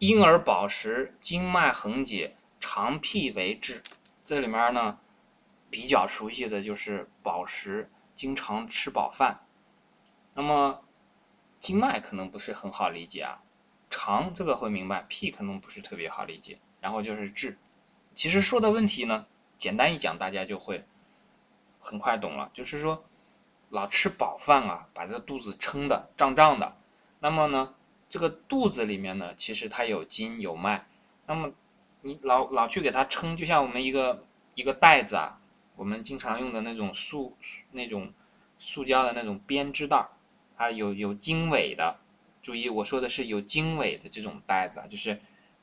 [0.00, 3.82] 婴儿饱食，经脉横解，肠辟为治。
[4.24, 4.98] 这里面呢，
[5.68, 9.40] 比较熟悉的就是饱食，经常吃饱饭。
[10.32, 10.82] 那么
[11.58, 13.42] 经脉可能不是很好理解啊，
[13.90, 16.58] 肠这个会明白，辟可能不是特别好理解。
[16.80, 17.58] 然后就是治，
[18.14, 19.26] 其实说的问题呢，
[19.58, 20.82] 简单一讲，大家就会
[21.78, 22.50] 很快懂了。
[22.54, 23.04] 就是说，
[23.68, 26.74] 老吃饱饭啊，把这肚子撑的胀胀的。
[27.18, 27.74] 那么呢，
[28.10, 30.86] 这个肚子里面呢，其实它有筋有脉。
[31.26, 31.50] 那么
[32.02, 34.22] 你老老去给它撑，就像我们一个
[34.54, 35.40] 一个袋子啊，
[35.76, 37.34] 我们经常用的那种塑
[37.70, 38.12] 那种
[38.58, 40.06] 塑胶的那种编织袋，
[40.58, 41.96] 它有有经纬的。
[42.42, 45.18] 注意，我说的是有经纬的这种袋子啊，就是。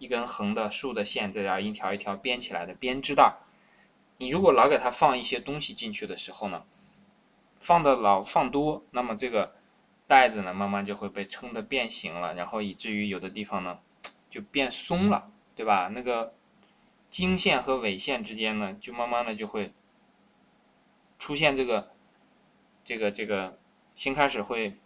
[0.00, 3.34] 一根横的竖的线在这儿一条一条编起来的编织袋，
[4.16, 6.64] 你如果老给它放一些东西进去的时候呢，
[7.58, 9.52] 放的老放多，那么这个
[10.10, 13.78] 袋子呢慢慢就会被撑的变形了，然后以至于有的地方呢
[14.28, 15.86] 就变松了，对吧？
[15.86, 16.34] 那个
[17.08, 19.72] 经线和纬线之间呢就慢慢的就会
[21.20, 21.92] 出现这个
[22.82, 23.56] 这个这个
[23.94, 24.76] 先开始会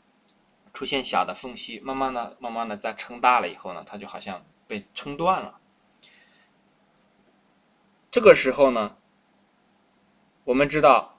[0.75, 4.45] 出现小的缝隙，慢慢的慢慢的再撑大了以后呢，它就好像。
[4.67, 5.61] 被撑断了，
[8.11, 8.97] 这个时候呢，
[10.45, 11.14] 我们知道，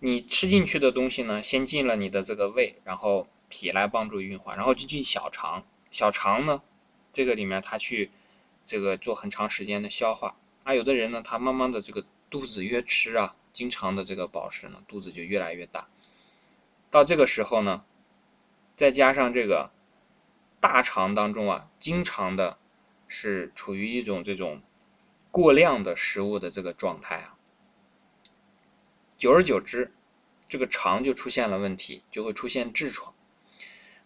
[0.00, 6.62] 你吃进去的东西呢，先进了你的这个胃，然后脾来帮助运化，然后就进小肠，小肠呢，
[7.12, 8.10] 这个里面它去
[8.66, 15.88] 这个做很长时间的消化，啊，有的人呢，他慢慢的这个肚子越吃啊，经常的这个饱食呢，肚子就越来越大，
[16.90, 17.84] 到这个时候呢，
[18.74, 19.70] 再加上这个。
[20.62, 22.58] 大肠当中啊，经常的
[23.08, 24.60] 是处于一种这种
[25.30, 27.38] 过量的食物的这个状态啊，
[29.20, 29.92] 久而久之，
[30.46, 33.12] 这个肠就出现了问题，就会出现痔疮。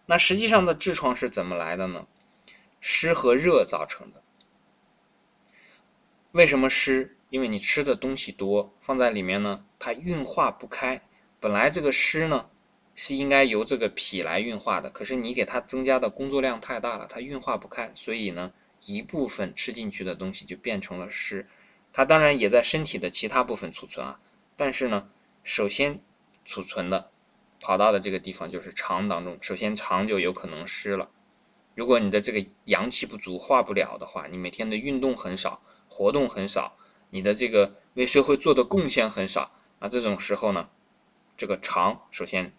[0.06, 2.08] 那实际上的痔疮是怎么来的呢？
[2.80, 4.20] 湿和热造成的。
[6.32, 7.16] 为什么湿？
[7.30, 11.00] 因为你吃的东西多，放在里面呢，它运化不开。
[11.38, 12.50] 本来这个湿呢。
[12.96, 18.52] 是应该由这个脾来运化的，可是你给它增加的工作量太大了，它运化不开，所以呢，
[18.82, 21.48] 一部分吃进去的东西就变成了湿，
[21.92, 24.20] 它当然也在身体的其他部分储存啊，
[24.56, 25.08] 但是呢，
[25.42, 26.00] 首先
[26.44, 27.10] 储存的
[27.60, 31.10] 跑到的这个地方就是肠当中，首先肠就有可能湿了。
[31.74, 36.76] 如果你的这个阳气不足，化不了的话，你每天的运动很少，活动很少，
[37.10, 39.50] 你的这个为社会做的贡献很少，
[39.80, 40.68] 那这种时候呢，
[41.36, 42.52] 这个肠首先。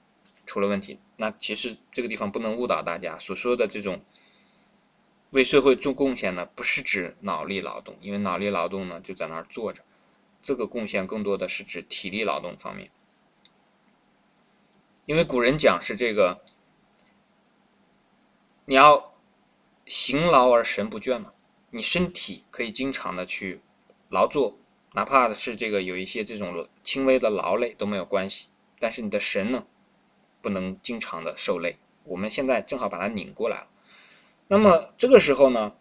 [0.48, 4.06] 出了问题，那其实这个地方不能误导大家所说的这种
[5.32, 9.82] 为社会做贡献呢，不是指脑力劳动，因为脑力劳动呢就在那儿坐着，
[10.46, 12.92] 这个贡献更多的是指体力劳动方面。
[15.08, 16.46] 因为古人讲是这个，
[18.66, 19.16] 你要
[19.88, 21.34] 行劳而神不倦嘛，
[21.72, 23.60] 你身体可以经常的去
[24.10, 24.56] 劳作，
[24.94, 29.66] 哪怕是这个有一些这种轻微的劳累都没有关系，但是你的神呢？
[30.44, 33.68] 不能经常的受累，我们现在正好把它拧过来了。
[34.48, 35.74] 那么这个时候呢，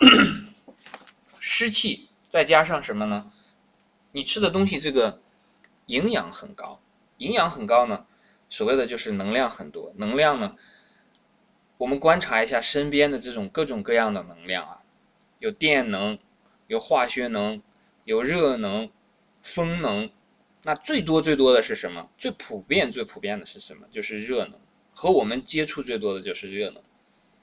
[1.38, 3.30] 湿气再加上什么呢？
[4.12, 5.20] 你吃的东西这个
[5.86, 6.80] 营养很高，
[7.16, 8.06] 营养很高呢，
[8.48, 9.92] 所谓的就是能量很多。
[9.96, 10.56] 能量呢，
[11.78, 14.82] 我们观察一下身边的这种各种各样的能量啊，
[15.38, 16.18] 有电能，
[16.66, 17.62] 有化学能，
[18.04, 18.90] 有热能，
[19.40, 20.10] 风能。
[20.62, 22.08] 那最多最多的是什么？
[22.16, 23.86] 最普遍最普遍的是什么？
[23.90, 24.60] 就是热能，
[24.94, 26.82] 和我们接触最多的就是热能，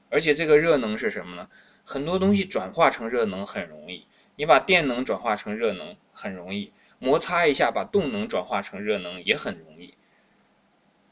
[0.09, 1.49] 而且这个热能是什么呢？
[1.83, 4.05] 很多东西转化成热能很容易，
[4.39, 9.95] 你把电能转化成热能很容易，摩擦一下把动能转化成热能也很容易，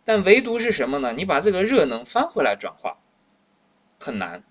[0.05, 1.11] 但唯独是什么呢？
[1.11, 2.97] 你把这个热能翻回来转化
[3.99, 4.45] 很难。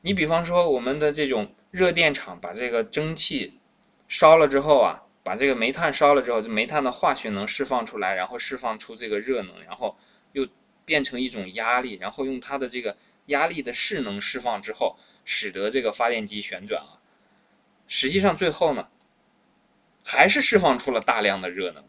[0.00, 3.60] 你比方说我们的这种热电厂，把这个蒸汽
[4.08, 5.02] 烧了之后啊。
[5.24, 9.96] 把这个煤炭烧了之后，这煤炭的化学能释放出来，然后释放出这个热能，然后
[10.32, 10.44] 又
[10.84, 12.96] 变成一种压力，然后用它的这个
[13.26, 16.98] 压力的势能释放之后，使得这个发电机旋转啊。
[17.88, 18.88] 实际上最后呢，
[20.04, 21.84] 还是释放出了大量的热能。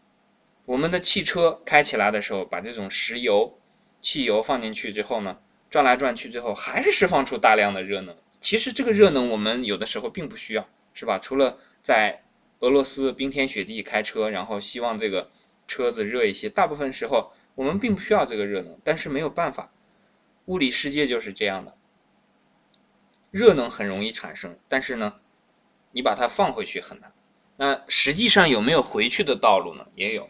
[0.65, 3.57] 我们的汽车开起来的时候，把这种石油、
[4.01, 5.39] 汽油放进去之后呢，
[5.69, 8.15] 转来转去之后，还是释放出大量的热能。
[8.39, 11.19] 其实这个热能我们有的时候并不需要，是吧？
[11.19, 12.23] 除了在
[12.59, 15.29] 俄罗斯冰天雪地开车，然后希望这个
[15.67, 16.49] 车子热一些。
[16.49, 19.71] 大部分时候我们并不需要这个热能，但是没有办法，
[20.45, 21.75] 物理世界就是这样的。
[23.33, 25.15] 热能很容易产生，但是呢，
[25.91, 27.11] 你把它放回去很难。
[27.55, 29.87] 那实际上有没有回去的道路呢？
[29.95, 30.29] 也有。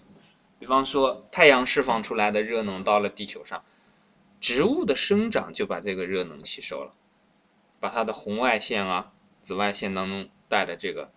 [0.57, 3.65] 比方说太阳释放出来的热能到了地球上，
[4.39, 6.93] 植物的生长就把这个热能吸收了，
[7.81, 9.11] 把它的红外线啊、
[9.41, 11.11] 紫外线当中带的这个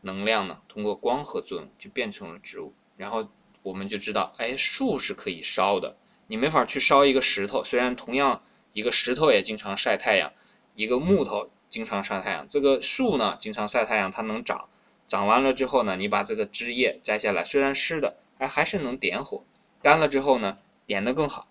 [0.00, 2.72] 能量呢，通过光合作用就变成了植物。
[2.96, 3.28] 然后
[3.62, 5.98] 我们就知道，哎，树是可以烧的。
[6.28, 8.42] 你没法去烧一个石头，虽然同样
[8.72, 10.32] 一个石头也经常晒太阳，
[10.74, 14.68] 一个木头经常晒太阳，这个树呢经常晒太阳，它能长，
[15.06, 19.44] 长完了之后呢，你把这个枝叶摘下来，虽然湿的，哎，还是能点火，
[19.82, 21.46] 干了之后呢，点的更好。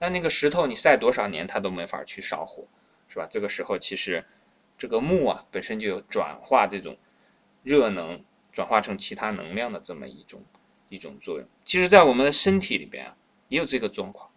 [0.00, 2.64] 那那个石头你晒多少年它都没法去烧火，
[3.08, 3.26] 是吧？
[3.30, 4.24] 这个时候其实
[4.76, 6.96] 这个木啊本身就有转化这种
[7.62, 8.22] 热能
[8.52, 10.42] 转化成其他能量的这么一种
[10.88, 11.48] 一种作用。
[11.64, 13.16] 其实，在我们的身体里边啊
[13.48, 14.28] 也有这个状况。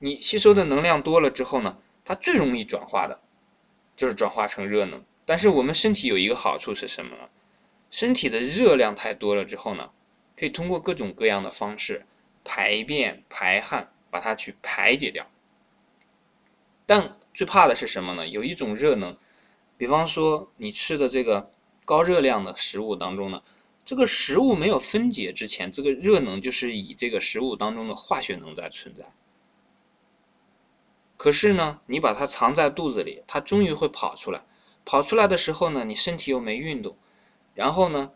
[0.00, 3.18] 你吸收的能量多了之后呢，它最容易转化的
[3.98, 5.04] 就是转化成热能。
[5.26, 7.28] 但是我们身体有一个好处是什么呢？
[7.90, 9.90] 身体的热量太多了之后呢，
[10.34, 12.06] 可以通过各种各样的方式
[12.42, 13.92] 排便排汗。
[14.10, 15.30] 把它去排解掉，
[16.86, 18.26] 但最怕的是什么呢？
[18.26, 19.14] 有一种热能，
[19.76, 21.50] 比方说你吃的这个
[21.84, 23.42] 高热量的食物当中呢，
[23.84, 29.04] 这个食物没有分解之前，这个热能就是以这个食物当中的化学能在存在。
[31.18, 34.42] 可是呢，你把它藏在肚子里，它终于会跑出来。
[34.86, 36.96] 跑出来的时候呢，你身体又没运动，
[37.54, 38.12] 然后呢，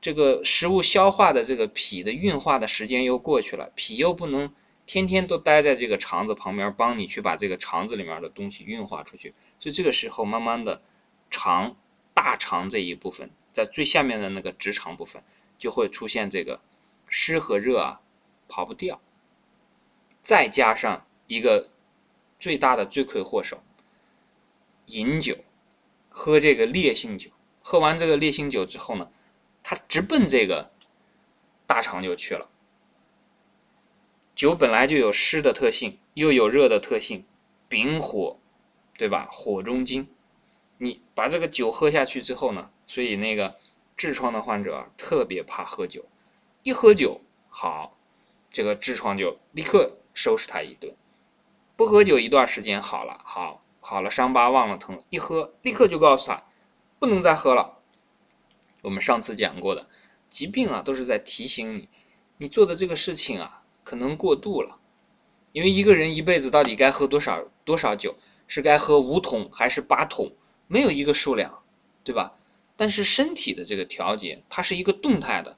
[0.00, 4.50] 这个食物消化的这个脾的运化的时间又过去了，脾又不能。
[4.86, 9.34] 天天都待在这个肠子旁边，帮你去把这个肠子里面的东西运化出去。
[9.60, 10.82] 所以这个时候，慢慢的，
[11.30, 11.76] 肠
[12.12, 15.22] 大肠这一部分，在最下面的那个直肠部分，
[15.58, 16.60] 就会出现这个
[17.08, 18.00] 湿和热啊，
[18.48, 19.00] 跑不掉。
[20.22, 21.68] 再加上一个
[22.40, 23.62] 最大的罪魁祸首，
[24.86, 25.36] 饮酒，
[26.08, 27.30] 喝这个烈性酒，
[27.62, 29.12] 喝完这个烈性酒之后呢，
[29.62, 30.72] 他直奔这个
[31.66, 32.48] 大肠就去了。
[34.34, 37.26] 酒本来就有湿的特性，又有热的特性，
[37.68, 38.38] 丙火，
[38.96, 39.28] 对吧？
[39.30, 40.08] 火中金，
[40.78, 43.58] 你把这个酒喝下去之后呢，所以那个
[43.98, 46.06] 痔疮的患者特别怕喝酒，
[46.62, 47.20] 一喝酒
[47.50, 47.98] 好，
[48.50, 50.90] 这个痔疮就立刻收拾他一顿；
[51.80, 56.44] 不喝酒一段时间好了，好好了，伤疤忘了疼，一喝立刻就告诉他
[56.98, 57.78] 不能再喝了。
[58.82, 59.88] 我们上次讲过的，
[60.28, 61.88] 疾病啊都是在提醒你，
[62.36, 63.62] 你做的这个事情啊。
[63.82, 64.76] 可能过度了，
[65.52, 68.14] 因为一个人一辈子到底该喝多少多少酒？
[68.46, 70.30] 是该喝五桶还是八桶？
[70.66, 71.62] 没有一个数量，
[72.04, 72.34] 对吧？
[72.76, 75.56] 但是身体的这个调节，它是一个动态的，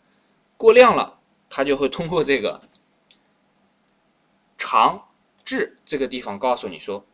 [0.57, 1.19] 过量了，
[1.51, 2.63] 它就会通过这个
[4.57, 5.09] 肠
[5.53, 7.05] 志这个地方告诉你说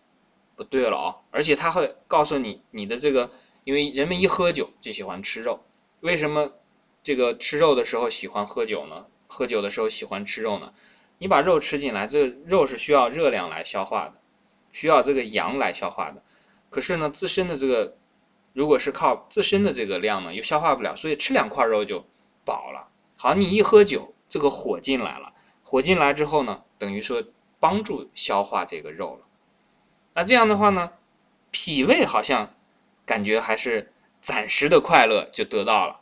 [0.55, 1.17] 不对了啊！
[1.32, 3.32] 而且它会告诉你你的这个，
[3.64, 5.64] 因为人们一喝酒就喜欢吃肉，
[6.02, 6.52] 为什么
[7.02, 9.06] 这个吃肉的时候喜欢喝酒呢？
[9.26, 10.73] 喝酒的时候喜欢吃肉呢？
[11.19, 14.14] 你把肉吃进来，这个肉是需要热量来消化的，
[14.70, 16.23] 需要这个阳来消化的。
[16.70, 17.96] 可是呢，自身的这个
[18.52, 22.06] 如果是靠自身的这个量呢，又消化不了，所以吃两块肉就
[22.44, 22.88] 饱了。
[23.17, 25.32] 好，你一喝酒，这个火进来了，
[25.64, 27.23] 火进来之后呢，等于说
[27.61, 29.27] 帮助消化这个肉了。
[30.15, 30.93] 那这样的话呢，
[31.51, 32.55] 脾胃好像
[33.07, 36.01] 感觉还是暂时的快乐就得到了。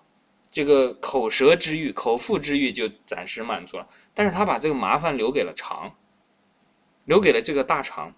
[0.49, 5.94] 这个口舌之欲、口腹之欲就暂时满足了，但是他把这个麻烦留给了肠，
[7.05, 8.14] 留给了这个大肠，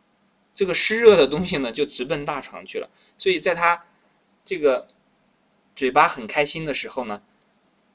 [0.54, 2.88] 这个湿热的东西呢就直奔大肠去了。
[3.16, 3.84] 所以在他
[4.44, 4.86] 这个
[5.74, 7.22] 嘴巴很开心的时候呢，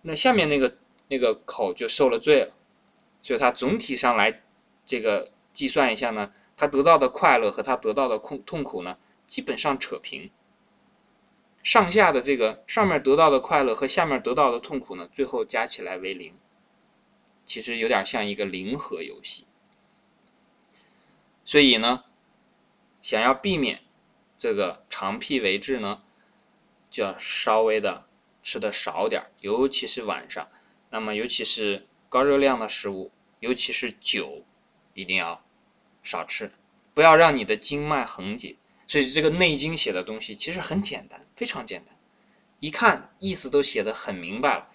[0.01, 0.75] 那下面那个
[1.07, 2.53] 那个口就受了罪了。
[3.21, 4.41] 所以他总体上来
[4.85, 10.29] 这个计算一下呢，他得到的快乐和他得到的痛痛苦呢，基本上扯平。
[11.63, 16.35] 上下的这个上面得到的快乐和下面得到的痛苦呢，最后加起来为零。
[17.45, 19.45] 其实有点像一个零和游戏。
[21.45, 22.03] 所以呢，
[23.01, 23.81] 想要避免
[24.37, 26.01] 这个肠脾为滞呢，
[26.89, 28.05] 就要稍微的
[28.41, 30.47] 吃的少点尤其是晚上。
[30.89, 34.43] 那么尤其是高热量的食物，尤其是酒，
[34.93, 35.43] 一定要
[36.01, 36.51] 少吃，
[36.93, 38.55] 不要让你的经脉横结。
[38.85, 41.95] 所以这个《内经》写的东西其实很简单，非常简单，
[42.59, 44.67] 一看意思都写的很明白了。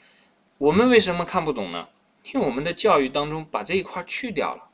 [0.57, 1.89] 我们为什么看不懂呢？
[2.33, 4.71] 因为我们的教育当中把这一块去掉了。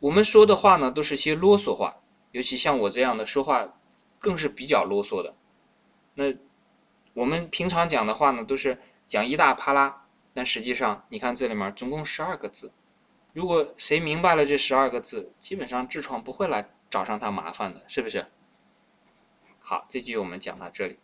[0.00, 1.96] 我们说的话呢，都是些啰嗦话，
[2.32, 3.74] 尤其像我这样的说话，
[4.18, 5.34] 更是比较啰嗦的。
[6.14, 6.34] 那
[7.14, 12.70] 我们平常讲的话呢，都是讲一大啪啦，但实际上你看这里面总共十二个字，
[13.32, 16.70] 如果谁明白了这十二个字，基本上痔疮不会来。
[16.90, 18.26] 找上他麻烦的，是不是？
[19.60, 20.98] 好，这句我们讲到这里。